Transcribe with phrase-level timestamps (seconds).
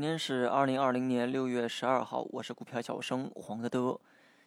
[0.00, 4.00] 今天是二零二零年六月十二号，我是股票小生黄德德。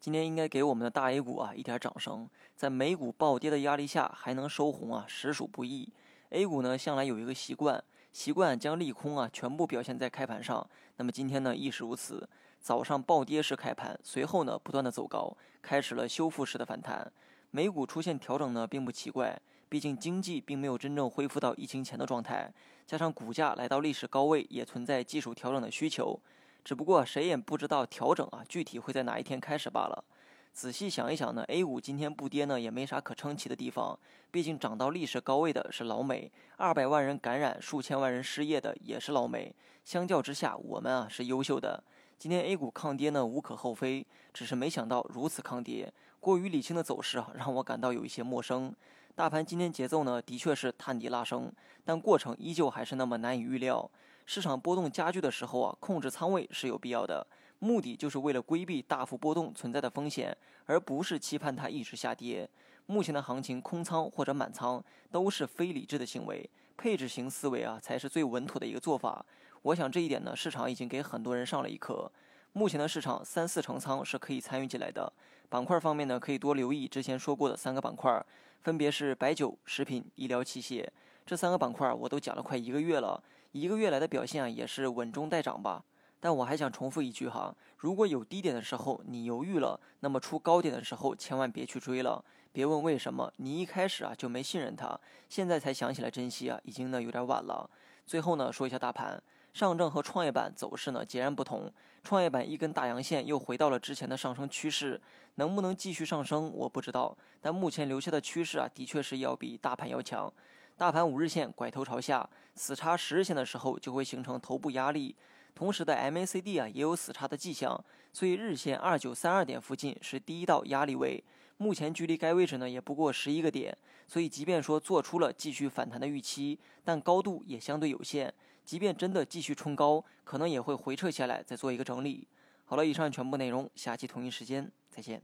[0.00, 5.88] 今天应该给我们的大 A 股啊一点掌声，在美股暴跌的压力下还能收红啊，实属不易。
[6.30, 7.80] A 股呢向来有一个习惯，
[8.12, 10.68] 习惯将利空啊全部表现在开盘上。
[10.96, 12.28] 那么今天呢亦是如此，
[12.58, 15.32] 早上暴跌式开盘，随后呢不断的走高，
[15.62, 17.08] 开始了修复式的反弹。
[17.52, 19.40] 美股出现调整呢并不奇怪。
[19.68, 22.52] 毕竟经济并没有真正恢复到疫情前的状态，
[22.86, 26.18] 加上股价来到历史高位，也存在技术调整的需求。
[26.64, 30.04] 只不过谁也不知道调整啊具体会在哪一天开始罢了。
[30.52, 33.98] 仔细想一想呢，A 股今天不跌呢也没啥可称奇的地方。
[34.30, 39.54] 毕竟涨到历史高位的是老美，二百万人感染、数千万人失业的也是老美。
[39.84, 41.82] 相较之下，我们啊是优秀的。
[42.18, 48.74] 今天 A 股抗跌呢无可厚非，只是没想到如此抗跌，过于理性的走势啊让我感到有一些陌生。
[49.16, 51.50] 大盘今天节奏呢，的确是探底拉升，
[51.86, 53.90] 但过程依旧还是那么难以预料。
[54.26, 57.26] 市场波动加剧的时候啊，控制仓位是有必要的，
[57.58, 60.36] 目的就是为了规避大幅波动存在的风险，
[60.66, 62.46] 而不是期盼它一直下跌。
[62.84, 69.24] 目前的行情，空仓或者满仓都是非理智的行为，配置型思维啊才是最稳妥的一个做法。
[69.62, 72.12] 我想这一点呢，市场已经给很多人上了一课。
[72.52, 75.10] 目前的市场三四成仓是可以参与进来的。
[75.48, 78.22] 板块方面呢，可以多留意之前说过的三个板块，
[78.62, 80.86] 分别是白酒、食品、医疗器械
[81.24, 85.84] 这三个板块，我都讲了快一个月了，一个月来的表现啊也是稳中带涨吧。
[86.18, 92.24] 但我还想重复一句哈，如果有低点的时候你犹豫了，那么出高点的时候千万别去追了。
[92.52, 97.68] 别问为什么，你一开始啊就没信任它，现在才想起来珍惜啊，已经呢有点晚了。
[98.06, 99.22] 最后呢说一下大盘。
[99.56, 101.72] 上证和创业板走势呢截然不同，
[102.04, 105.00] 创业板一根大阳线又回到了之前的上升趋势，
[105.36, 110.30] 能不能继续上升我不知道，但目前留下的趋势啊的确是要比大盘要强。
[110.76, 115.16] 大盘五日线拐头朝下，死叉十日线的时候就会形成头部压力，
[115.54, 121.24] 同时的 MACD 啊也有死叉的迹象，所以日线二九三二点附近是第一道压力位，
[121.56, 123.74] 目前距离该位置呢也不过十一个点，
[124.06, 128.34] 所以即便说做出了继续反弹的预期，但高度也相对有限。
[128.66, 132.26] 即便真的继续冲高，可能也会回撤下来，再做一个整理。
[132.64, 135.22] 好了，以上全部内容，下期同一时间再见。